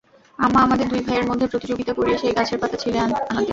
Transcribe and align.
আম্মা 0.39 0.59
আমাদের 0.61 0.87
দুই 0.89 1.01
ভাইয়ের 1.01 1.29
মধ্যে 1.29 1.45
প্রতিযোগিতা 1.47 1.93
করিয়ে 1.97 2.17
সেই 2.17 2.33
গাছের 2.37 2.57
পাতা 2.61 2.77
ছিঁড়ে 2.81 2.99
আনাতেন। 2.99 3.35